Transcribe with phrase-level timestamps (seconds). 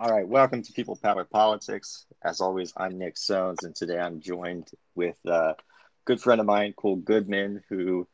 [0.00, 2.06] All right, welcome to People Power Politics.
[2.22, 5.56] As always, I'm Nick Sones, and today I'm joined with a
[6.04, 8.06] good friend of mine, Cole Goodman, who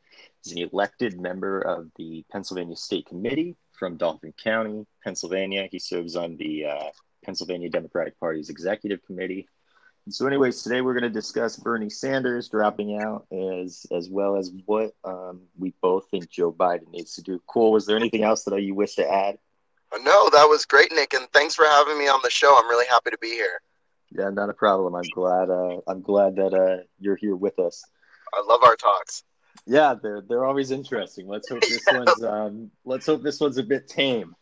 [0.46, 5.68] is an elected member of the Pennsylvania State Committee from Dauphin County, Pennsylvania.
[5.70, 6.90] He serves on the uh,
[7.22, 9.46] Pennsylvania Democratic Party's Executive Committee.
[10.06, 14.38] And so, anyways, today we're going to discuss Bernie Sanders dropping out, as as well
[14.38, 17.42] as what um, we both think Joe Biden needs to do.
[17.46, 19.36] Cole, was there anything else that you wish to add?
[20.02, 22.56] No, that was great, Nick, and thanks for having me on the show.
[22.58, 23.60] I'm really happy to be here.
[24.10, 24.94] Yeah, not a problem.
[24.94, 25.50] I'm glad.
[25.50, 27.84] Uh, I'm glad that uh, you're here with us.
[28.32, 29.24] I love our talks.
[29.66, 31.26] Yeah, they're they're always interesting.
[31.26, 31.98] Let's hope this yeah.
[32.04, 34.34] one's um, let's hope this one's a bit tame.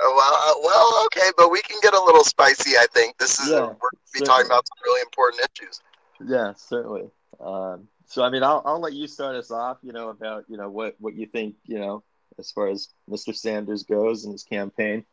[0.00, 2.76] Uh, well, uh, well, okay, but we can get a little spicy.
[2.76, 5.80] I think this is yeah, we're be talking about some really important issues.
[6.24, 7.10] Yeah, certainly.
[7.40, 9.78] Um, so, I mean, I'll I'll let you start us off.
[9.82, 11.56] You know about you know what what you think.
[11.66, 12.04] You know
[12.40, 13.34] as far as Mr.
[13.34, 15.04] Sanders goes in his campaign?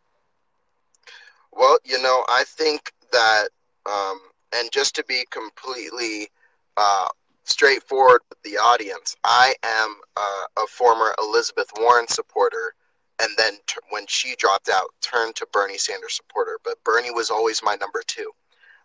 [1.52, 3.50] Well, you know, I think that,
[3.86, 4.20] um,
[4.56, 6.30] and just to be completely
[6.78, 7.10] uh,
[7.44, 12.74] straightforward with the audience, I am uh, a former Elizabeth Warren supporter,
[13.22, 16.60] and then t- when she dropped out, turned to Bernie Sanders supporter.
[16.64, 18.32] But Bernie was always my number two,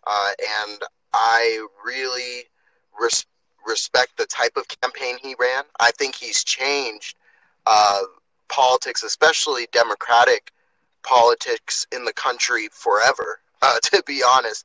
[0.05, 0.31] uh,
[0.67, 0.81] and
[1.13, 2.45] I really
[2.99, 3.25] res-
[3.65, 5.63] respect the type of campaign he ran.
[5.79, 7.15] I think he's changed
[7.65, 8.01] uh,
[8.53, 10.51] politics, especially Democratic
[11.01, 14.63] politics in the country forever, uh, to be honest.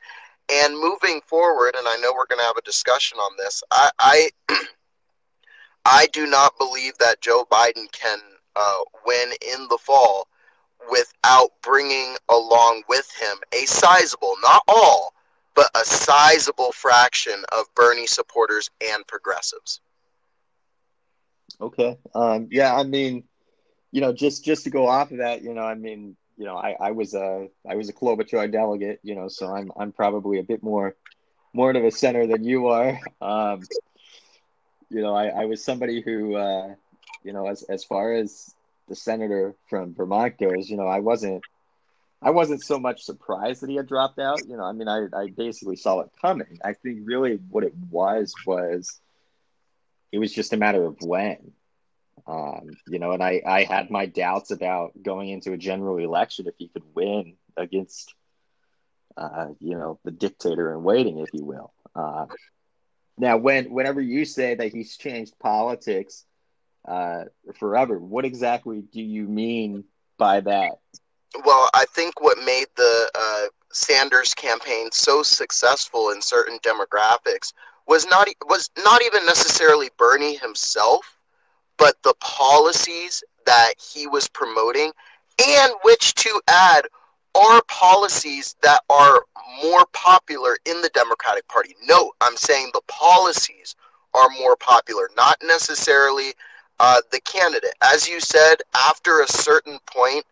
[0.51, 3.91] And moving forward, and I know we're going to have a discussion on this, I,
[3.99, 4.31] I,
[5.85, 8.19] I do not believe that Joe Biden can
[8.57, 10.29] uh, win in the fall
[10.91, 15.13] without bringing along with him a sizable, not all,
[15.55, 19.81] but a sizable fraction of Bernie supporters and progressives.
[21.61, 21.99] Okay.
[22.15, 23.25] Um, yeah, I mean,
[23.91, 26.57] you know, just just to go off of that, you know, I mean, you know,
[26.57, 30.39] I, I was a I was a Klobuchar delegate, you know, so I'm I'm probably
[30.39, 30.95] a bit more
[31.53, 32.99] more of a center than you are.
[33.21, 33.63] Um,
[34.91, 36.75] you know, I, I was somebody who, uh,
[37.25, 38.55] you know, as as far as
[38.89, 41.43] the senator from Vermont goes, you know, I wasn't
[42.21, 44.41] I wasn't so much surprised that he had dropped out.
[44.47, 46.59] You know, I mean, I, I basically saw it coming.
[46.65, 49.01] I think really what it was was
[50.11, 51.53] it was just a matter of when.
[52.29, 56.47] Um, you know, and I, I had my doubts about going into a general election
[56.47, 58.15] if he could win against,
[59.17, 61.73] uh, you know, the dictator in waiting, if you will.
[61.95, 62.27] Uh,
[63.17, 66.27] now, when whenever you say that he's changed politics
[66.87, 67.25] uh,
[67.59, 69.85] forever, what exactly do you mean
[70.19, 70.73] by that?
[71.47, 77.55] Well, I think what made the uh, Sanders campaign so successful in certain demographics
[77.87, 81.18] was not was not even necessarily Bernie himself
[81.79, 84.93] but the policies that he was promoting,
[85.47, 86.85] and which to add
[87.35, 89.25] are policies that are
[89.63, 91.75] more popular in the Democratic Party.
[91.85, 93.77] No, I'm saying the policies
[94.15, 96.33] are more popular, not necessarily
[96.81, 97.75] uh, the candidate.
[97.83, 100.25] As you said, after a certain point,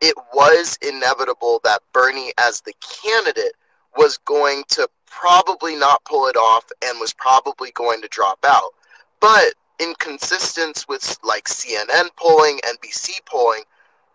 [0.00, 3.52] it was inevitable that Bernie, as the candidate,
[3.96, 8.72] was going to probably not pull it off and was probably going to drop out.
[9.20, 13.64] But inconsistence with like CNN polling, NBC polling,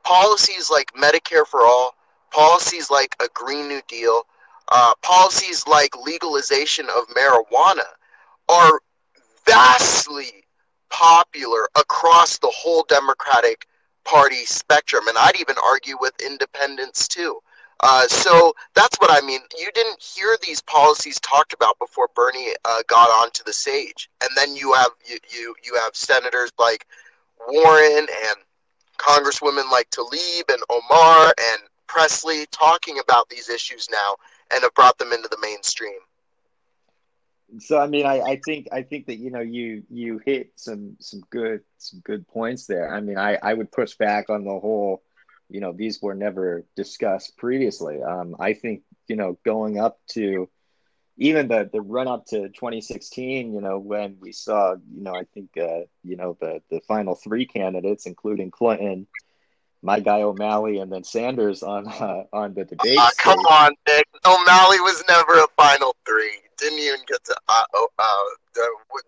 [0.04, 1.96] policies like Medicare for all,
[2.32, 4.24] policies like a Green New Deal,
[4.70, 7.86] uh, policies like legalization of marijuana
[8.50, 8.80] are
[9.46, 10.44] vastly
[10.90, 13.68] popular across the whole Democratic
[14.04, 15.08] Party spectrum.
[15.08, 17.40] And I'd even argue with independents too.
[17.82, 19.42] Uh, so that's what I mean.
[19.58, 24.30] You didn't hear these policies talked about before Bernie uh, got onto the stage, and
[24.36, 26.88] then you have you, you you have senators like
[27.48, 28.36] Warren and
[28.98, 34.16] congresswomen like Tlaib and Omar and Presley talking about these issues now
[34.52, 36.00] and have brought them into the mainstream.
[37.60, 40.98] So I mean, I, I think I think that you know you you hit some
[41.00, 42.94] some good some good points there.
[42.94, 45.02] I mean, I I would push back on the whole
[45.50, 48.02] you know these were never discussed previously.
[48.02, 50.50] Um, I think you know going up to
[51.18, 55.24] even the the run up to 2016, you know when we saw you know I
[55.34, 59.08] think uh, you know the the final three candidates, including Clinton,
[59.82, 62.98] my guy O'Malley, and then Sanders on uh, on the debate.
[63.00, 64.08] Uh, come on, Nick.
[64.26, 66.40] O'Malley was never a final three.
[66.58, 67.36] Didn't even get to.
[67.48, 68.62] Uh, oh, uh,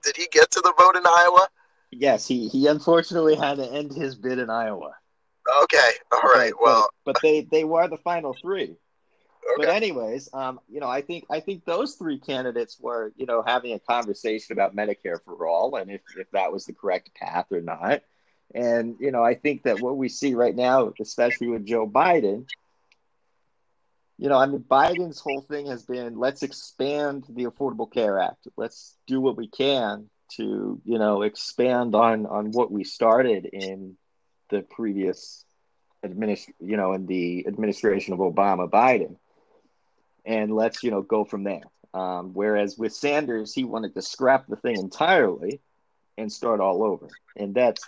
[0.04, 1.48] did he get to the vote in Iowa?
[1.92, 4.94] Yes, he he unfortunately had to end his bid in Iowa.
[5.64, 6.54] Okay, all right.
[6.54, 8.76] But, well, but, but they they were the final three.
[9.54, 9.66] Okay.
[9.66, 13.42] But anyways, um, you know, I think I think those three candidates were, you know,
[13.42, 17.52] having a conversation about Medicare for all and if, if that was the correct path
[17.52, 18.04] or not.
[18.54, 22.46] And, you know, I think that what we see right now, especially with Joe Biden,
[24.18, 28.48] you know, I mean, Biden's whole thing has been let's expand the Affordable Care Act.
[28.58, 33.98] Let's do what we can to, you know, expand on on what we started in
[34.50, 35.46] the previous
[36.04, 39.18] you know, in the administration of Obama Biden,
[40.26, 41.64] and let's you know go from there.
[41.94, 45.60] Um, whereas with Sanders, he wanted to scrap the thing entirely
[46.18, 47.84] and start all over, and that's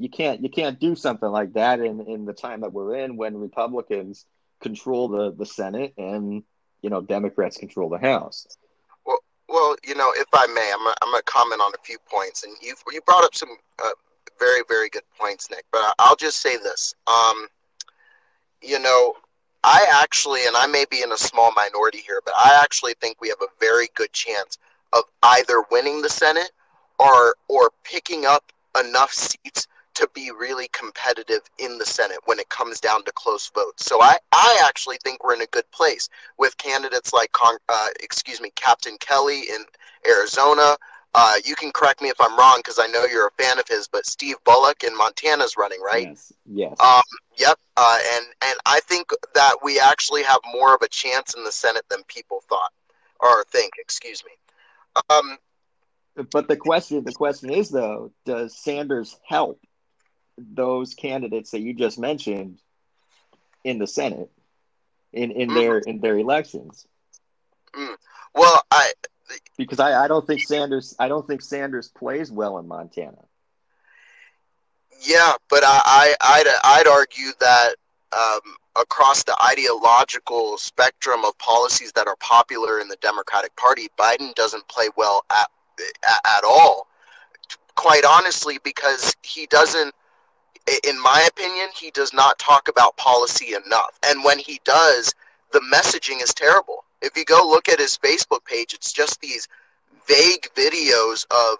[0.00, 3.16] you can't you can't do something like that in in the time that we're in
[3.16, 4.24] when Republicans
[4.60, 6.42] control the the Senate and
[6.80, 8.46] you know Democrats control the House.
[9.04, 11.98] Well, well, you know, if I may, I'm gonna, I'm gonna comment on a few
[12.10, 13.50] points, and you you brought up some
[13.84, 13.90] uh,
[14.38, 15.64] very very good points, Nick.
[15.72, 16.94] But I'll just say this.
[17.06, 17.48] Um,
[18.60, 19.14] you know,
[19.64, 23.20] I actually, and I may be in a small minority here, but I actually think
[23.20, 24.58] we have a very good chance
[24.92, 26.52] of either winning the Senate
[26.98, 32.48] or or picking up enough seats to be really competitive in the Senate when it
[32.48, 33.84] comes down to close votes.
[33.84, 36.08] So I, I actually think we're in a good place
[36.38, 37.30] with candidates like,
[37.68, 39.64] uh, excuse me, Captain Kelly in
[40.08, 40.76] Arizona.
[41.14, 43.68] Uh, you can correct me if I'm wrong because I know you're a fan of
[43.68, 46.08] his, but Steve Bullock in Montana's running, right?
[46.08, 46.32] Yes.
[46.46, 46.80] Yes.
[46.80, 47.02] Um,
[47.38, 47.58] yep.
[47.76, 51.52] Uh, and and I think that we actually have more of a chance in the
[51.52, 52.72] Senate than people thought
[53.20, 53.72] or think.
[53.78, 54.32] Excuse me.
[55.10, 55.36] Um,
[56.30, 59.60] but the question the question is though, does Sanders help
[60.38, 62.58] those candidates that you just mentioned
[63.64, 64.30] in the Senate
[65.12, 65.54] in in mm.
[65.54, 66.86] their in their elections.
[67.74, 67.96] Mm.
[68.34, 68.92] Well, I
[69.56, 73.24] because I, I don't think Sanders I don't think Sanders plays well in Montana.
[75.04, 77.74] Yeah, but I, I would I'd argue that
[78.12, 78.40] um,
[78.76, 84.66] across the ideological spectrum of policies that are popular in the Democratic Party, Biden doesn't
[84.68, 85.48] play well at,
[86.24, 86.86] at all.
[87.74, 89.94] Quite honestly, because he doesn't
[90.84, 93.98] in my opinion, he does not talk about policy enough.
[94.06, 95.12] And when he does,
[95.52, 96.84] the messaging is terrible.
[97.02, 99.48] If you go look at his Facebook page, it's just these
[100.08, 101.58] vague videos of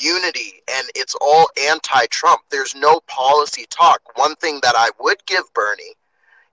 [0.00, 2.42] unity and it's all anti Trump.
[2.50, 4.00] There's no policy talk.
[4.16, 5.94] One thing that I would give Bernie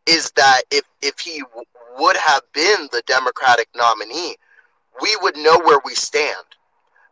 [0.06, 1.66] is that if, if he w-
[1.98, 4.36] would have been the Democratic nominee,
[5.02, 6.46] we would know where we stand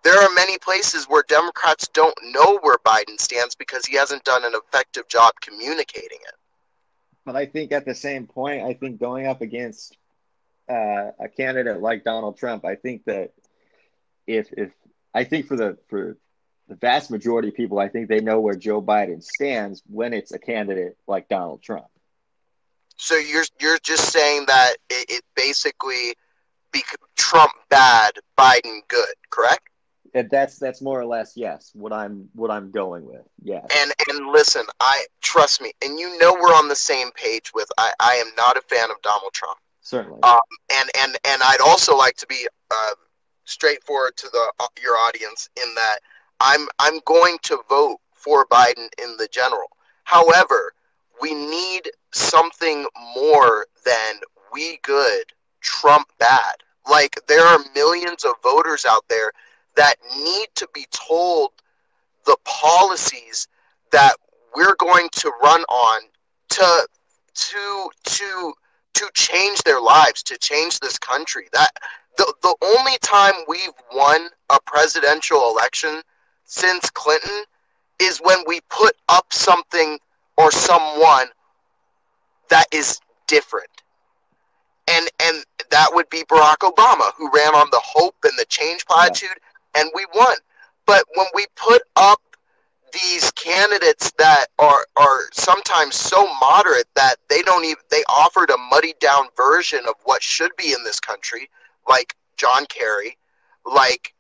[0.04, 4.46] there are many places where Democrats don't know where Biden stands because he hasn't done
[4.46, 6.36] an effective job communicating it.
[7.26, 9.98] But I think at the same point, I think going up against
[10.70, 13.34] uh, a candidate like Donald Trump, I think that
[14.28, 14.72] if if
[15.14, 16.18] I think for the for
[16.68, 20.32] the vast majority of people, I think they know where Joe Biden stands when it's
[20.32, 21.88] a candidate like Donald Trump.
[22.96, 26.14] So you're you're just saying that it, it basically
[26.72, 26.84] be
[27.16, 29.70] Trump bad, Biden good, correct?
[30.14, 33.22] And that's that's more or less yes what I'm what I'm going with.
[33.42, 33.66] Yes.
[33.76, 37.70] And and listen, I trust me, and you know we're on the same page with.
[37.78, 39.58] I I am not a fan of Donald Trump.
[39.90, 40.20] Certainly.
[40.22, 40.40] Um,
[40.72, 42.92] and and and I'd also like to be uh,
[43.46, 45.98] straightforward to the uh, your audience in that
[46.40, 49.66] I'm I'm going to vote for Biden in the general.
[50.04, 50.74] However,
[51.20, 54.20] we need something more than
[54.54, 55.24] we good,
[55.62, 56.58] Trump bad.
[56.88, 59.32] Like there are millions of voters out there
[59.76, 61.50] that need to be told
[62.28, 63.48] the policies
[63.92, 64.14] that
[64.56, 66.02] we're going to run on
[66.50, 66.88] to
[67.34, 68.54] to to
[68.94, 71.48] to change their lives, to change this country.
[71.54, 71.72] That
[72.18, 76.02] the the only time we've won a presidential election
[76.46, 77.44] since Clinton
[78.00, 80.00] is when we put up something
[80.38, 81.28] or someone
[82.50, 83.70] that is different.
[84.88, 88.86] And and that would be Barack Obama, who ran on the hope and the change
[88.86, 89.38] platitude.
[89.76, 90.36] And we won.
[90.86, 92.20] But when we put up
[92.94, 98.58] these candidates that are are sometimes so moderate that they don't even they offered a
[98.72, 101.50] muddied down version of what should be in this country,
[101.88, 103.18] like John Kerry,
[103.66, 104.14] like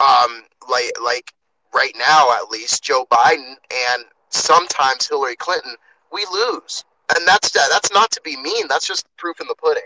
[0.00, 1.32] um like like
[1.74, 3.54] right now at least Joe Biden
[3.92, 5.74] and sometimes Hillary Clinton,
[6.12, 6.84] we lose.
[7.16, 8.66] And that's that's not to be mean.
[8.68, 9.82] That's just proof in the pudding.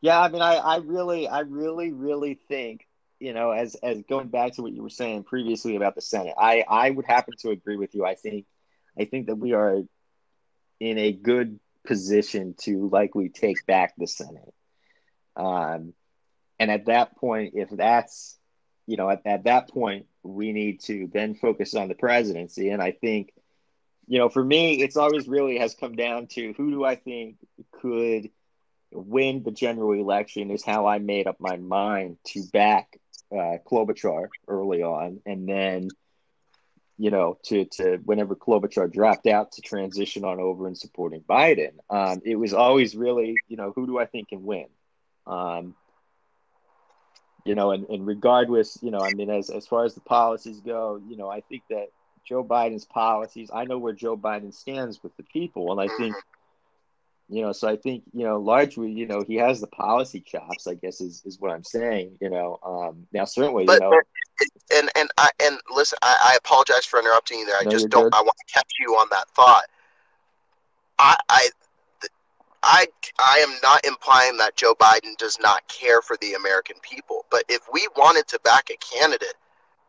[0.00, 2.86] Yeah, I mean, I, I really, I really, really think
[3.18, 6.34] you know, as as going back to what you were saying previously about the Senate,
[6.38, 8.04] I I would happen to agree with you.
[8.04, 8.46] I think
[8.98, 9.82] I think that we are
[10.80, 14.52] in a good position to likely take back the Senate.
[15.36, 15.94] Um,
[16.58, 18.38] and at that point, if that's
[18.86, 22.70] you know, at, at that point, we need to then focus on the presidency.
[22.70, 23.32] And I think,
[24.06, 27.36] you know, for me, it's always really has come down to who do I think
[27.72, 28.30] could
[28.92, 32.98] win the general election is how I made up my mind to back
[33.32, 35.88] uh, Klobuchar early on, and then
[36.98, 41.72] you know, to to whenever Klobuchar dropped out to transition on over and supporting Biden,
[41.90, 44.66] um, it was always really, you know, who do I think can win?
[45.26, 45.74] Um,
[47.44, 50.60] you know, and, and regardless, you know, I mean, as as far as the policies
[50.60, 51.88] go, you know, I think that
[52.24, 56.16] Joe Biden's policies, I know where Joe Biden stands with the people, and I think
[57.28, 60.66] you know so i think you know largely you know he has the policy chops
[60.66, 64.00] i guess is, is what i'm saying you know um now certainly but, you know
[64.74, 67.88] and and i and listen i, I apologize for interrupting you there i no, just
[67.88, 68.14] don't good.
[68.14, 69.64] i want to catch you on that thought
[70.98, 71.48] i i
[72.68, 72.86] I,
[73.20, 77.44] I am not implying that Joe Biden does not care for the American people, but
[77.48, 79.34] if we wanted to back a candidate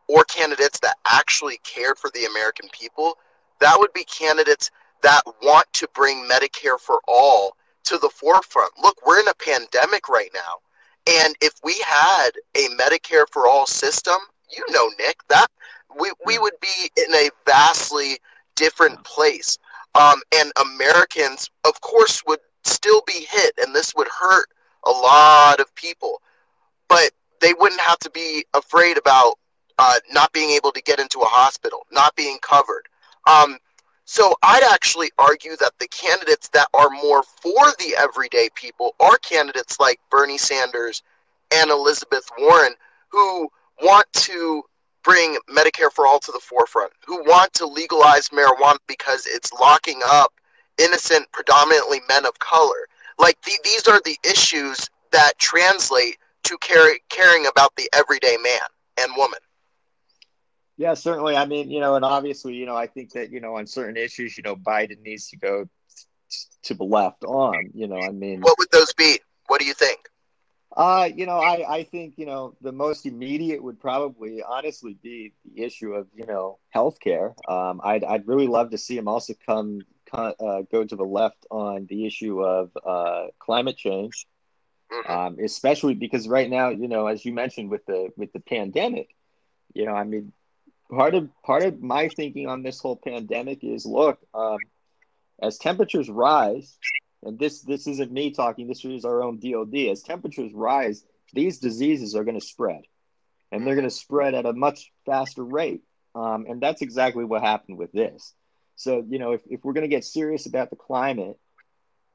[0.06, 3.18] or candidates that actually cared for the American people,
[3.58, 4.70] that would be candidates
[5.02, 8.72] that want to bring Medicare for all to the forefront.
[8.82, 11.20] Look, we're in a pandemic right now.
[11.20, 14.18] And if we had a Medicare for all system,
[14.54, 15.48] you know, Nick, that
[15.98, 18.18] we, we would be in a vastly
[18.56, 19.58] different place.
[19.94, 24.48] Um, and Americans, of course, would still be hit, and this would hurt
[24.84, 26.20] a lot of people.
[26.88, 29.38] But they wouldn't have to be afraid about
[29.78, 32.82] uh, not being able to get into a hospital, not being covered.
[33.26, 33.58] Um,
[34.10, 39.18] so I'd actually argue that the candidates that are more for the everyday people are
[39.18, 41.02] candidates like Bernie Sanders
[41.54, 42.72] and Elizabeth Warren,
[43.10, 43.50] who
[43.82, 44.62] want to
[45.04, 50.00] bring Medicare for all to the forefront, who want to legalize marijuana because it's locking
[50.06, 50.32] up
[50.78, 52.88] innocent, predominantly men of color.
[53.18, 58.68] Like the, these are the issues that translate to care, caring about the everyday man
[58.96, 59.40] and woman.
[60.78, 61.36] Yeah, certainly.
[61.36, 63.96] I mean, you know, and obviously, you know, I think that, you know, on certain
[63.96, 65.68] issues, you know, Biden needs to go
[66.62, 68.40] to the left on, you know, I mean.
[68.42, 69.18] What would those be?
[69.48, 69.98] What do you think?
[70.76, 75.32] Uh, you know, I, I think, you know, the most immediate would probably honestly be
[75.44, 77.34] the issue of, you know, healthcare.
[77.50, 81.04] Um, I'd, I'd really love to see him also come, come uh, go to the
[81.04, 84.26] left on the issue of uh, climate change.
[84.92, 85.12] Mm-hmm.
[85.12, 89.14] Um, especially because right now, you know, as you mentioned with the with the pandemic,
[89.74, 90.32] you know, I mean,
[90.90, 94.58] part of part of my thinking on this whole pandemic is look um,
[95.42, 96.78] as temperatures rise
[97.22, 101.58] and this this isn't me talking this is our own dod as temperatures rise these
[101.58, 102.82] diseases are going to spread.
[103.50, 105.82] And they're going to spread at a much faster rate.
[106.14, 108.34] Um, and that's exactly what happened with this.
[108.76, 111.38] So you know if, if we're going to get serious about the climate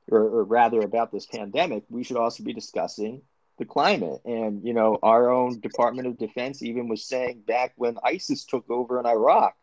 [0.09, 3.21] or, or rather about this pandemic we should also be discussing
[3.57, 4.21] the climate.
[4.25, 8.69] And, you know, our own Department of Defense even was saying back when ISIS took
[8.69, 9.55] over in Iraq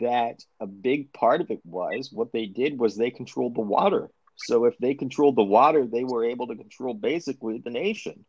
[0.00, 4.10] that a big part of it was what they did was they controlled the water.
[4.36, 8.24] So if they controlled the water, they were able to control basically the nation.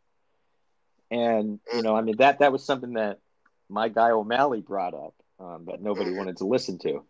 [1.10, 3.18] And, you know, I mean, that, that was something that
[3.68, 7.04] my guy O'Malley brought up um, that nobody wanted to listen to.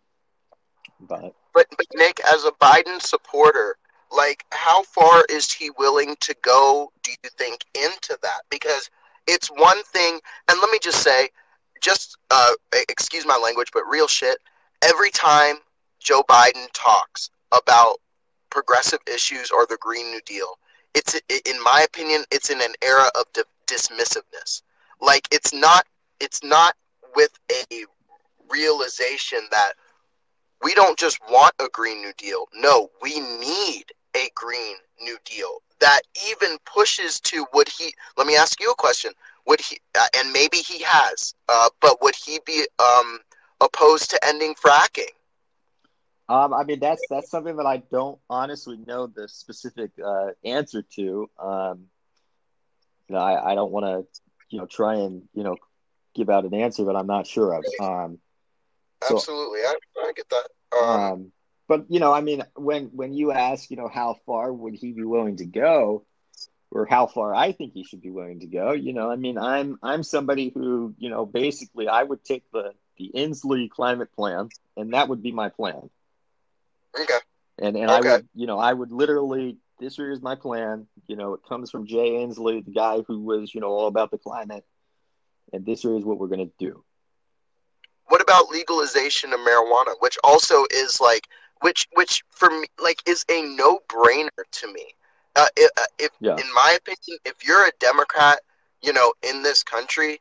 [0.99, 3.77] But, but, but Nick, as a Biden supporter,
[4.11, 8.41] like how far is he willing to go do you think into that?
[8.49, 8.89] Because
[9.27, 11.29] it's one thing and let me just say
[11.81, 12.53] just uh,
[12.89, 14.37] excuse my language but real shit
[14.83, 15.57] every time
[15.99, 17.97] joe biden talks about
[18.49, 20.57] progressive issues or the green new deal
[20.97, 21.13] it's
[21.45, 23.25] in my opinion it's in an era of
[23.67, 24.63] dismissiveness.
[24.99, 25.85] Like it's not
[26.19, 26.75] it's not
[27.15, 27.85] with a
[28.49, 29.73] realization that
[30.63, 32.45] we don't just want a green new deal.
[32.55, 33.85] No we need
[34.17, 37.93] a Green New Deal that even pushes to would he?
[38.17, 39.11] Let me ask you a question.
[39.45, 39.79] Would he?
[39.97, 43.19] Uh, and maybe he has, uh, but would he be um,
[43.61, 45.11] opposed to ending fracking?
[46.29, 50.81] Um, I mean, that's that's something that I don't honestly know the specific uh, answer
[50.95, 51.29] to.
[51.39, 51.85] Um,
[53.07, 55.55] you know, I, I don't want to, you know, try and you know
[56.13, 57.63] give out an answer that I'm not sure of.
[57.79, 58.19] Um,
[59.03, 60.47] so, Absolutely, I, I get that.
[60.77, 61.31] Um, um,
[61.67, 64.91] but you know, I mean, when when you ask, you know, how far would he
[64.91, 66.05] be willing to go,
[66.71, 69.37] or how far I think he should be willing to go, you know, I mean,
[69.37, 74.49] I'm I'm somebody who, you know, basically I would take the the Inslee climate plan,
[74.75, 75.89] and that would be my plan.
[76.99, 77.19] Okay.
[77.59, 78.09] And and okay.
[78.09, 80.87] I would, you know, I would literally this year is my plan.
[81.07, 84.11] You know, it comes from Jay Inslee, the guy who was, you know, all about
[84.11, 84.65] the climate,
[85.53, 86.83] and this year is what we're going to do.
[88.07, 91.27] What about legalization of marijuana, which also is like
[91.61, 94.85] which which for me like is a no brainer to me.
[95.35, 96.35] Uh, if, uh, if yeah.
[96.35, 98.39] in my opinion, if you're a Democrat,
[98.81, 100.19] you know, in this country,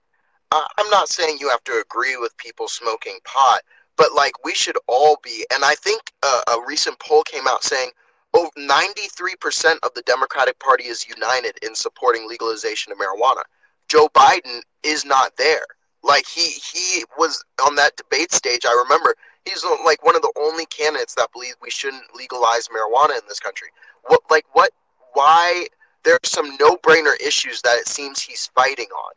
[0.53, 3.61] uh, I'm not saying you have to agree with people smoking pot,
[3.97, 5.47] but like we should all be.
[5.53, 7.91] And I think uh, a recent poll came out saying
[8.37, 13.43] oh, 93% of the Democratic Party is united in supporting legalization of marijuana.
[13.89, 15.65] Joe Biden is not there.
[16.03, 18.65] Like he he was on that debate stage.
[18.65, 23.19] I remember he's like one of the only candidates that believe we shouldn't legalize marijuana
[23.19, 23.69] in this country.
[24.07, 24.71] What like what?
[25.13, 25.67] Why?
[26.05, 29.13] There's some no-brainer issues that it seems he's fighting on,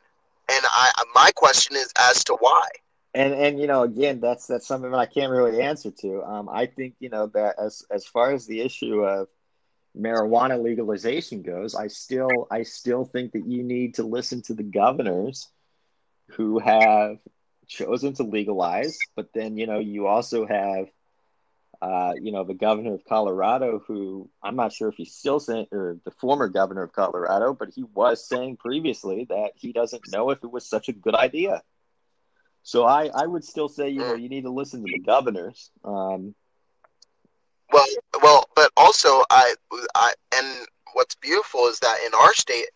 [0.51, 2.67] and I my question is as to why.
[3.13, 6.23] And and you know again that's that's something that I can't really answer to.
[6.23, 9.27] Um, I think you know that as as far as the issue of
[9.97, 14.63] marijuana legalization goes, I still I still think that you need to listen to the
[14.63, 15.47] governors
[16.29, 17.17] who have
[17.69, 20.87] chosen to legalize, but then you know you also have
[21.81, 25.67] uh, you know the governor of Colorado who I'm not sure if he's still saying
[25.71, 30.31] or the former governor of Colorado, but he was saying previously that he doesn't know
[30.31, 31.61] if it was such a good idea.
[32.63, 35.71] So I, I would still say you know you need to listen to the governors.
[35.85, 36.35] Um,
[37.71, 37.85] well,
[38.21, 39.53] well, but also I,
[39.95, 42.67] I, and what's beautiful is that in our state,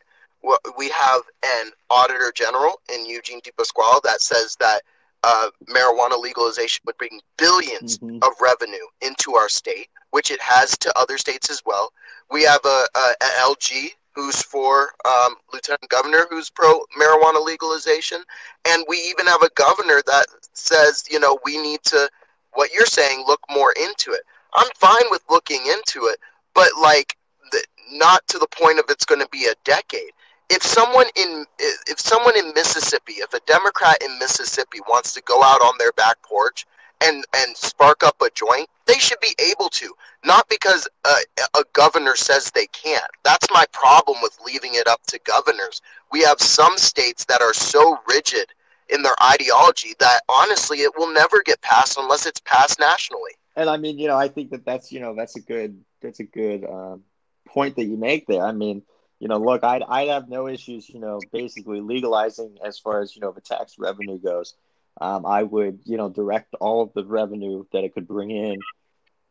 [0.77, 1.21] we have
[1.59, 4.81] an auditor general in Eugene DePasquale that says that
[5.23, 8.17] uh, marijuana legalization would bring 1000000000s mm-hmm.
[8.21, 11.91] of revenue into our state, which it has to other states as well.
[12.29, 18.23] We have a, a, a LG who's for um, lieutenant governor who's pro marijuana legalization,
[18.65, 22.09] and we even have a governor that says, you know, we need to,
[22.53, 24.21] what you're saying, look more into it.
[24.53, 26.19] I'm fine with looking into it,
[26.53, 27.17] but like
[27.51, 30.11] the, not to the point of it's going to be a decade.
[30.49, 35.41] If someone in if someone in Mississippi, if a Democrat in Mississippi wants to go
[35.43, 36.65] out on their back porch
[37.01, 39.93] and and spark up a joint, they should be able to.
[40.23, 41.15] Not because a,
[41.55, 43.03] a governor says they can't.
[43.23, 45.81] That's my problem with leaving it up to governors.
[46.11, 48.47] We have some states that are so rigid
[48.89, 53.69] in their ideology that honestly it will never get passed unless it's passed nationally and
[53.69, 56.23] I mean, you know, I think that that's you know that's a good that's a
[56.23, 57.03] good um,
[57.45, 58.43] point that you make there.
[58.43, 58.81] I mean,
[59.23, 63.15] you know, look, I'd I'd have no issues, you know, basically legalizing as far as
[63.15, 64.53] you know the tax revenue goes.
[64.99, 68.59] Um, I would you know direct all of the revenue that it could bring in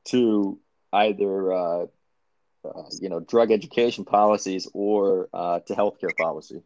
[0.07, 0.59] to
[0.95, 1.87] either uh,
[2.65, 6.63] uh, you know drug education policies or uh, to healthcare policy.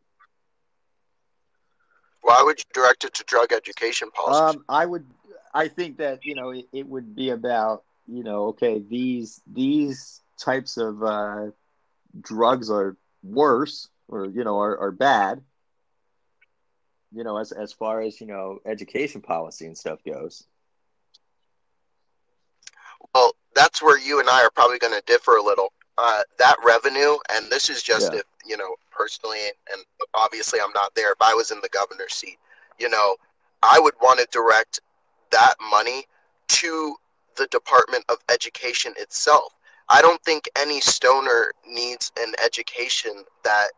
[2.20, 4.54] Why would you direct it to drug education policies?
[4.54, 5.04] Um, I would
[5.52, 10.22] I think that you know it, it, would be about you know okay these these
[10.38, 11.46] types of uh,
[12.22, 15.42] drugs are worse or you know are, are bad
[17.12, 20.44] you know as as far as you know education policy and stuff goes
[23.14, 26.56] well that's where you and i are probably going to differ a little uh, that
[26.62, 28.18] revenue and this is just yeah.
[28.18, 29.38] if you know personally
[29.72, 32.36] and obviously i'm not there if i was in the governor's seat
[32.78, 33.16] you know
[33.62, 34.80] i would want to direct
[35.30, 36.04] that money
[36.48, 36.96] to
[37.36, 39.54] the Department of Education itself.
[39.88, 43.68] I don't think any stoner needs an education that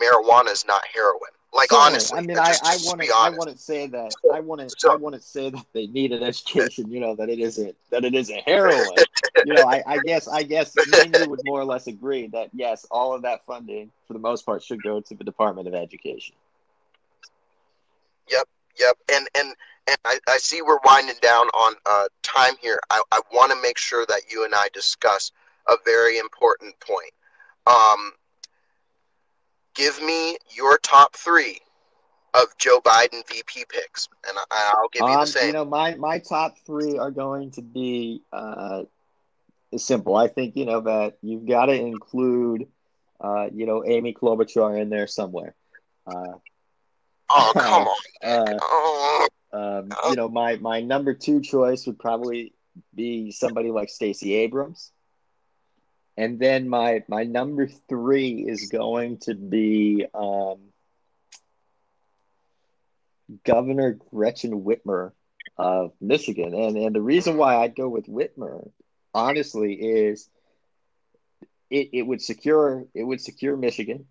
[0.00, 1.30] marijuana is not heroin.
[1.52, 4.40] Like so, honestly, I mean, I, I want to, I want to say that I
[4.40, 6.90] want to, so, I want to say that they need an education.
[6.90, 8.86] You know that it isn't that it isn't heroin.
[9.46, 12.84] you know, I, I guess, I guess you would more or less agree that yes,
[12.90, 16.34] all of that funding for the most part should go to the Department of Education.
[18.30, 18.48] Yep,
[18.78, 19.54] yep, and and
[19.88, 22.80] and I, I see we're winding down on uh, time here.
[22.90, 25.32] I, I want to make sure that you and I discuss
[25.68, 27.12] a very important point.
[27.66, 28.12] Um,
[29.74, 31.60] give me your top three
[32.34, 35.46] of Joe Biden VP picks, and I, will give you the um, same.
[35.48, 38.82] You know, my my top three are going to be uh,
[39.76, 40.16] simple.
[40.16, 42.66] I think you know that you've got to include,
[43.20, 45.54] uh, you know, Amy Klobuchar in there somewhere.
[46.06, 46.34] Uh,
[47.30, 47.88] oh come
[48.22, 48.48] on!
[48.48, 49.28] Uh, oh.
[49.52, 49.88] Um.
[50.10, 52.52] You know, my my number two choice would probably
[52.94, 54.92] be somebody like Stacey Abrams,
[56.16, 60.58] and then my my number three is going to be um,
[63.44, 65.12] Governor Gretchen Whitmer
[65.58, 68.70] of Michigan, and and the reason why I'd go with Whitmer,
[69.14, 70.28] honestly, is
[71.70, 74.06] it, it would secure it would secure Michigan.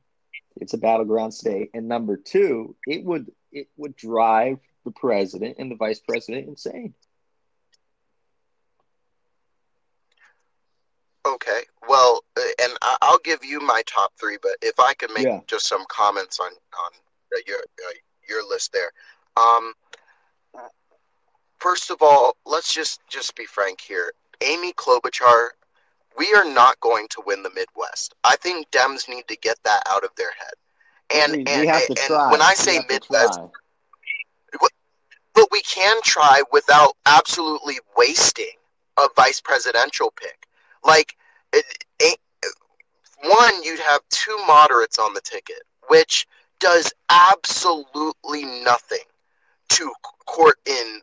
[0.58, 5.72] It's a battleground state, and number two, it would it would drive the president and
[5.72, 6.94] the vice president insane.
[11.36, 12.72] Okay, well, uh, and
[13.02, 15.42] I'll give you my top three, but if I can make yeah.
[15.48, 16.92] just some comments on on
[17.46, 17.94] your uh,
[18.28, 18.92] your list there.
[19.36, 19.74] Um,
[21.60, 24.14] first of all, let's just just be frank here.
[24.42, 25.50] Amy Klobuchar,
[26.18, 28.16] we are not going to win the Midwest.
[28.24, 30.54] I think Dems need to get that out of their head.
[31.14, 33.40] And we, and, we and when I say Midwest,
[35.34, 38.56] but we can try without absolutely wasting
[38.98, 40.48] a vice presidential pick.
[40.84, 41.16] Like,
[42.00, 42.20] it,
[43.24, 46.28] one, you'd have two moderates on the ticket, which
[46.60, 49.06] does absolutely nothing
[49.70, 49.92] to
[50.26, 51.02] court in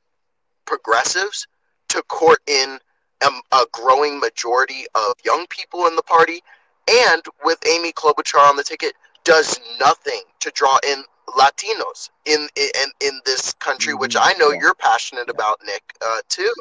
[0.66, 1.46] progressives,
[1.88, 2.78] to court in
[3.22, 6.42] a, a growing majority of young people in the party,
[6.88, 12.90] and with Amy Klobuchar on the ticket, does nothing to draw in Latinos in in
[13.00, 14.58] in this country, which I know Yeah.
[14.60, 16.52] you're passionate about, Nick, uh, too.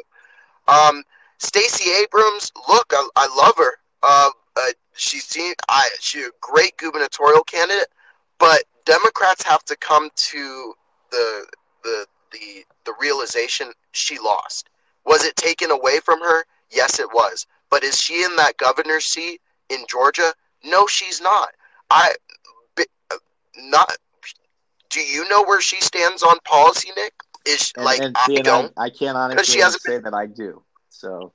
[0.68, 1.02] Um,
[1.38, 3.78] Stacey Abrams, look, I, I love her.
[4.02, 4.60] Uh, uh,
[4.94, 7.88] she's seen, I she's a great gubernatorial candidate,
[8.38, 10.74] but Democrats have to come to
[11.10, 11.46] the
[11.84, 14.68] the the the realization she lost.
[15.04, 16.44] Was it taken away from her?
[16.70, 17.46] Yes, it was.
[17.70, 20.32] But is she in that governor's seat in Georgia?
[20.64, 21.50] No, she's not.
[21.90, 22.14] I
[22.78, 23.16] uh,
[23.56, 23.96] not.
[24.90, 27.14] Do you know where she stands on policy, Nick?
[27.46, 28.72] Is And, like and I don't.
[28.76, 30.62] I, I can't she honestly hasn't say that I do.
[30.90, 31.32] So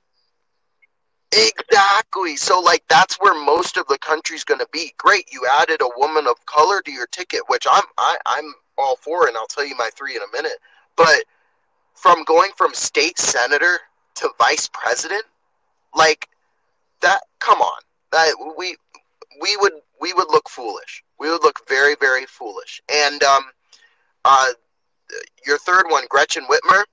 [1.32, 2.36] Exactly.
[2.36, 4.94] So, like, that's where most of the country's going to be.
[4.96, 8.96] Great, you added a woman of color to your ticket, which I'm I, I'm all
[8.96, 10.58] for, and I'll tell you my three in a minute.
[10.96, 11.24] But
[11.94, 13.78] from going from state senator
[14.16, 15.24] to vice president,
[15.94, 16.28] like
[17.02, 17.80] that, come on,
[18.12, 18.76] that we
[19.42, 21.04] we would we would look foolish.
[21.18, 22.80] We would look very very foolish.
[22.90, 23.44] And um,
[24.24, 24.46] uh,
[25.46, 26.84] your third one, Gretchen Whitmer.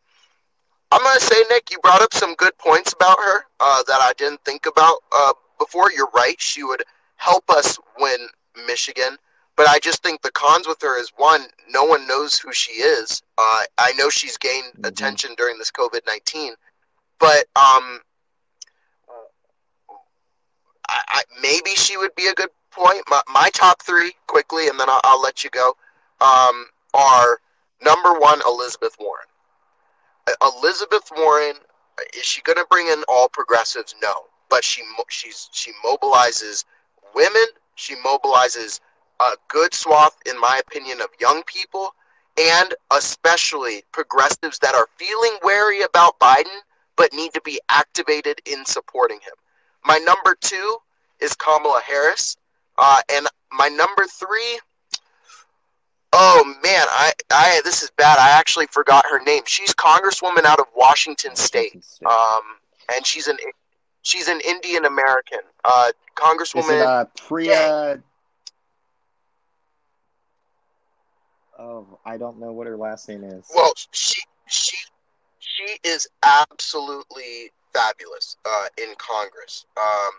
[0.92, 4.14] I'm gonna say, Nick, you brought up some good points about her uh, that I
[4.18, 5.92] didn't think about uh, before.
[5.92, 6.84] You're right; she would
[7.18, 8.28] help us win
[8.68, 9.18] Michigan.
[9.58, 12.74] But I just think the cons with her is one, no one knows who she
[12.74, 13.22] is.
[13.38, 14.88] Uh, I know she's gained Mhm.
[14.88, 16.56] attention during this COVID nineteen,
[17.20, 18.02] but um,
[20.88, 23.02] I, I, maybe she would be a good point.
[23.10, 25.76] My, my top three, quickly, and then I'll, I'll let you go,
[26.22, 27.40] um, are
[27.82, 29.28] number one, Elizabeth Warren.
[30.42, 31.56] Elizabeth Warren
[32.16, 33.96] is she going to bring in all progressives?
[34.02, 34.14] No,
[34.50, 36.66] but she she's she mobilizes
[37.14, 37.46] women.
[37.76, 38.80] She mobilizes
[39.20, 41.94] a good swath, in my opinion, of young people,
[42.38, 46.60] and especially progressives that are feeling wary about Biden
[46.98, 49.34] but need to be activated in supporting him.
[49.84, 50.78] My number two
[51.20, 52.38] is Kamala Harris,
[52.78, 54.60] uh, and my number three.
[56.18, 58.18] Oh man, I, I this is bad.
[58.20, 59.44] I actually forgot her name.
[59.46, 62.42] She's Congresswoman out of Washington State, um,
[62.94, 63.38] and she's an
[64.02, 66.80] she's an Indian American uh, Congresswoman.
[66.80, 68.02] it uh, Priya?
[71.60, 73.52] Oh, I don't know what her last name is.
[73.54, 74.78] Well, she she
[75.40, 80.12] she is absolutely fabulous uh, in Congress, um,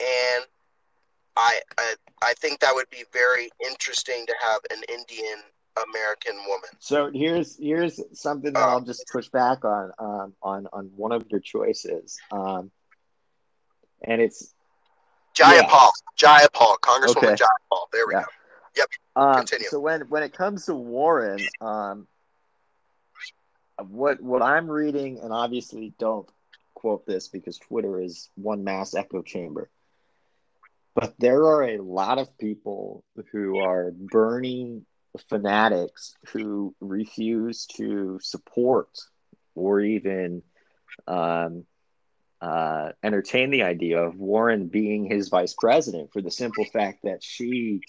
[0.00, 0.44] and
[1.36, 5.42] I, I I think that would be very interesting to have an Indian
[5.88, 6.70] American woman.
[6.78, 11.12] So here's here's something that Uh, I'll just push back on um, on on one
[11.12, 12.70] of your choices, um,
[14.02, 14.54] and it's
[15.34, 17.44] Jayapal, Jayapal, Congresswoman Okay.
[17.44, 17.90] Jayapal.
[17.92, 18.22] There we Yeah.
[18.22, 18.82] go.
[19.16, 19.68] um, Continue.
[19.68, 22.06] so when when it comes to Warren, um,
[23.88, 26.28] what what I'm reading, and obviously don't
[26.74, 29.68] quote this because Twitter is one mass echo chamber.
[30.94, 34.82] But there are a lot of people who are Bernie
[35.28, 38.88] fanatics who refuse to support
[39.54, 40.42] or even
[41.06, 41.64] um,
[42.40, 47.22] uh, entertain the idea of Warren being his vice president for the simple fact that
[47.22, 47.80] she,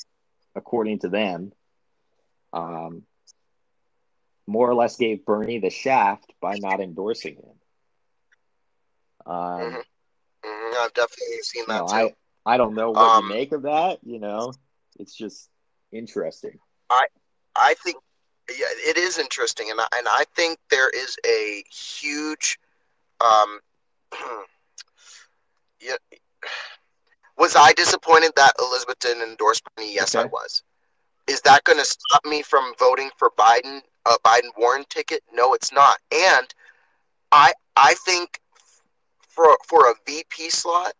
[0.56, 1.52] according to them,
[2.54, 3.04] um,
[4.48, 7.60] more or less gave Bernie the shaft by not endorsing him.
[9.26, 9.84] Um, Mhm.
[10.44, 11.94] hmm I've definitely seen that too.
[11.94, 12.16] I
[12.46, 14.00] I don't know what Um, to make of that.
[14.04, 14.54] You know,
[15.00, 15.50] it's just
[15.92, 16.60] interesting.
[16.90, 17.08] I
[17.56, 17.98] I think
[18.50, 22.60] yeah, it is interesting, and I, and I think there is a huge.
[23.22, 23.60] Um,
[25.82, 25.96] yeah,
[27.38, 29.94] was I disappointed that Elizabeth didn't endorse Bernie?
[29.94, 30.64] Yes, I was.
[31.28, 35.24] Is that going to stop me from voting for Biden, a Biden Warren ticket?
[35.34, 35.98] No, it's not.
[36.12, 36.54] And
[37.32, 38.40] I I think
[39.28, 40.94] for for a VP slot,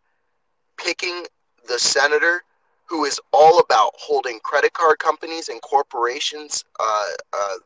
[0.76, 1.26] picking
[1.66, 2.42] the senator
[2.86, 7.56] who is all about holding credit card companies and corporations uh, uh,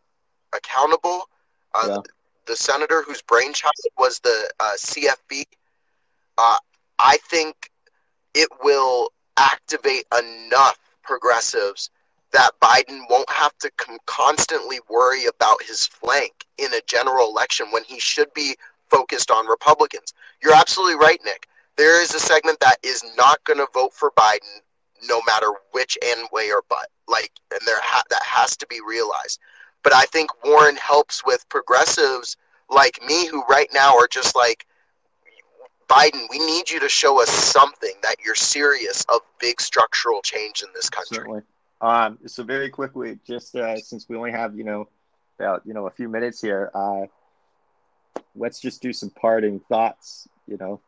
[0.55, 1.29] accountable.
[1.75, 1.99] Uh, Yeah.
[2.47, 5.45] The senator whose brainchild was the uh, CFB.
[6.37, 6.59] Uh,
[6.99, 7.71] I think
[8.35, 11.91] it will activate enough progressives
[12.33, 17.71] that Biden won't have to com- constantly worry about his flank in a general election
[17.71, 18.57] when he should be
[18.89, 20.13] focused on Republicans.
[20.43, 21.47] You're absolutely right, Nick.
[21.81, 24.61] There is a segment that is not going to vote for Biden
[25.09, 28.81] no matter which end way or but like and there ha- that has to be
[28.87, 29.41] realized
[29.83, 32.37] but i think warren helps with progressives
[32.69, 34.67] like me who right now are just like
[35.89, 40.61] biden we need you to show us something that you're serious of big structural change
[40.61, 41.43] in this country Certainly.
[41.81, 44.89] Um, so very quickly, just uh, since we only have you know
[45.39, 47.07] about you know a few minutes here, uh,
[48.37, 50.29] let's just do some parting thoughts.
[50.47, 50.81] You know,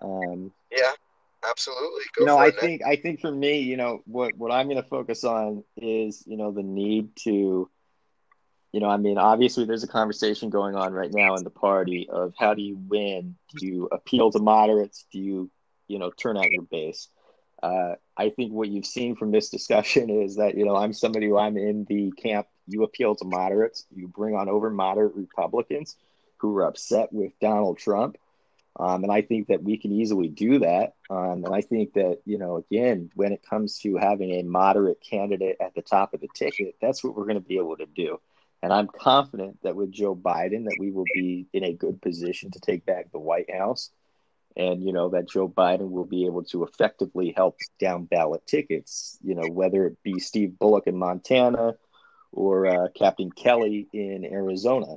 [0.00, 0.92] um, yeah,
[1.48, 2.04] absolutely.
[2.16, 2.82] Go you know, I it, think.
[2.84, 6.36] I think for me, you know, what what I'm going to focus on is you
[6.36, 7.70] know the need to
[8.76, 12.10] you know, I mean, obviously there's a conversation going on right now in the party
[12.10, 13.36] of how do you win?
[13.56, 15.06] Do you appeal to moderates?
[15.10, 15.50] Do you,
[15.88, 17.08] you know, turn out your base?
[17.62, 21.26] Uh, I think what you've seen from this discussion is that, you know, I'm somebody
[21.26, 25.96] who I'm in the camp, you appeal to moderates, you bring on over moderate Republicans
[26.36, 28.18] who are upset with Donald Trump.
[28.78, 30.94] Um, and I think that we can easily do that.
[31.08, 35.00] Um, and I think that, you know, again, when it comes to having a moderate
[35.00, 37.86] candidate at the top of the ticket, that's what we're going to be able to
[37.86, 38.20] do.
[38.62, 42.50] And I'm confident that with Joe Biden, that we will be in a good position
[42.50, 43.90] to take back the White House.
[44.56, 49.18] And, you know, that Joe Biden will be able to effectively help down ballot tickets,
[49.22, 51.76] you know, whether it be Steve Bullock in Montana
[52.32, 54.96] or uh, Captain Kelly in Arizona.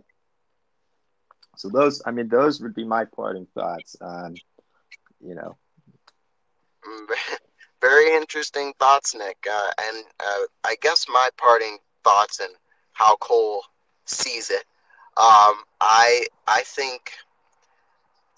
[1.59, 4.35] So those, I mean, those would be my parting thoughts on,
[5.19, 5.57] you know.
[7.81, 9.45] Very interesting thoughts, Nick.
[9.49, 12.49] Uh, and uh, I guess my parting thoughts and–
[12.99, 13.63] how Cole
[14.05, 14.65] sees it.
[15.17, 17.13] Um, I I think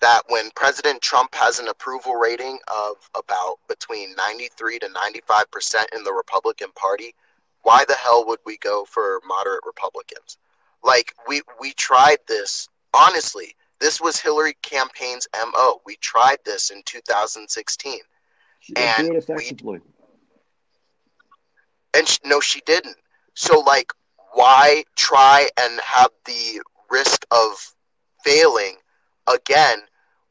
[0.02, 5.90] that when President Trump has an approval rating of about between 93 to 95 percent
[5.96, 7.16] in the Republican Party,
[7.64, 10.38] why the hell would we go for moderate Republicans?
[10.84, 13.56] Like we we tried this honestly.
[13.80, 15.82] This was Hillary campaign's mo.
[15.86, 18.00] We tried this in 2016,
[18.60, 19.80] she and effectively.
[19.80, 22.98] We, and she, no, she didn't.
[23.34, 23.92] So like
[24.34, 27.74] why try and have the risk of
[28.24, 28.76] failing
[29.28, 29.80] again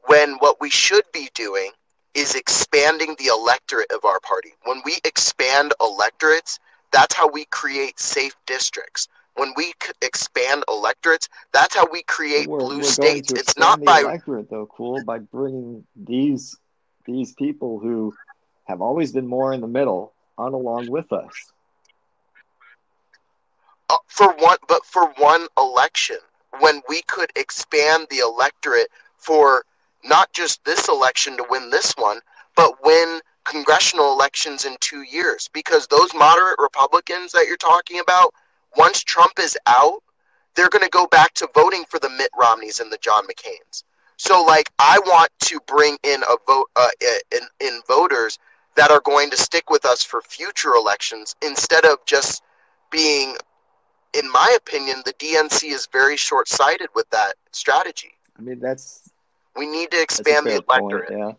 [0.07, 1.71] when what we should be doing
[2.13, 4.53] is expanding the electorate of our party.
[4.63, 6.59] When we expand electorates,
[6.91, 9.07] that's how we create safe districts.
[9.35, 13.31] When we expand electorates, that's how we create we're, blue we're states.
[13.31, 16.57] It's not by electorate though, cool, by bringing these
[17.05, 18.13] these people who
[18.65, 21.51] have always been more in the middle on along with us
[23.91, 26.17] uh, for one, but for one election,
[26.59, 29.65] when we could expand the electorate for
[30.03, 32.19] not just this election to win this one,
[32.55, 35.49] but win congressional elections in two years.
[35.53, 38.33] Because those moderate Republicans that you're talking about,
[38.77, 40.01] once Trump is out,
[40.55, 43.83] they're going to go back to voting for the Mitt Romneys and the John McCain's.
[44.17, 46.89] So, like, I want to bring in a vote uh,
[47.31, 48.37] in, in voters
[48.75, 52.43] that are going to stick with us for future elections instead of just
[52.91, 53.35] being
[54.13, 58.13] in my opinion, the DNC is very short sighted with that strategy.
[58.37, 59.09] I mean, that's.
[59.55, 61.09] We need to expand the electorate.
[61.09, 61.31] Point, yeah.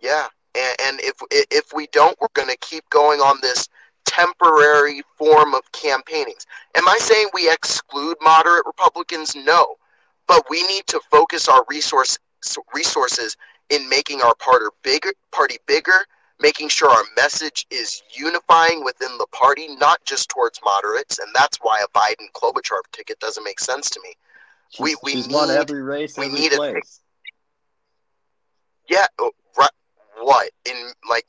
[0.00, 3.68] Yeah, and, and if if we don't, we're going to keep going on this
[4.14, 6.34] temporary form of campaigning.
[6.76, 9.34] Am I saying we exclude moderate Republicans?
[9.34, 9.76] No,
[10.26, 12.18] but we need to focus our resource
[12.74, 13.36] resources
[13.70, 16.04] in making our party bigger, party bigger,
[16.40, 21.58] making sure our message is unifying within the party, not just towards moderates, and that's
[21.62, 24.14] why a Biden Klobuchar ticket doesn't make sense to me.
[24.68, 27.00] She's, we we she's need, won every race, we every need place.
[28.88, 29.70] yeah, oh, right,
[30.20, 31.24] what in like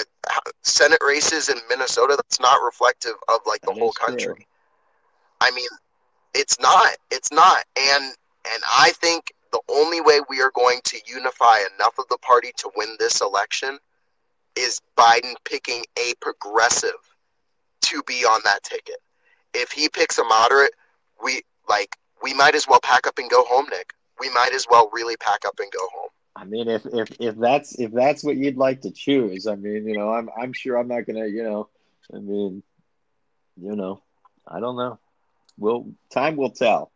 [0.00, 2.14] uh, Senate races in Minnesota?
[2.16, 4.34] That's not reflective of like the that whole country.
[4.34, 4.44] True.
[5.40, 5.68] I mean,
[6.34, 6.96] it's not.
[7.10, 11.98] It's not, and and I think the only way we are going to unify enough
[11.98, 13.78] of the party to win this election
[14.56, 16.90] is Biden picking a progressive
[17.82, 18.96] to be on that ticket.
[19.52, 20.72] If he picks a moderate,
[21.22, 23.92] we like we might as well pack up and go home, Nick.
[24.20, 26.10] We might as well really pack up and go home.
[26.36, 29.86] I mean, if if if that's if that's what you'd like to choose, I mean,
[29.86, 31.68] you know, I'm I'm sure I'm not gonna, you know,
[32.12, 32.62] I mean,
[33.56, 34.02] you know,
[34.46, 34.98] I don't know.
[35.58, 36.90] Will time will tell.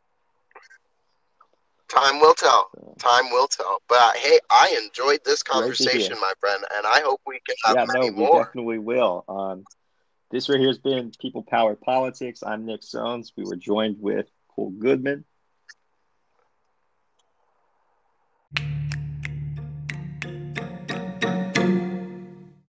[1.88, 2.70] Time will tell.
[2.98, 3.80] Time will tell.
[3.88, 7.76] But uh, hey, I enjoyed this conversation, my friend, and I hope we can have
[7.76, 8.44] yeah, many no, we more.
[8.44, 9.24] definitely will.
[9.28, 9.64] Um,
[10.30, 12.42] this right here has been People Power Politics.
[12.42, 13.32] I'm Nick Sones.
[13.36, 15.24] We were joined with Cole Goodman.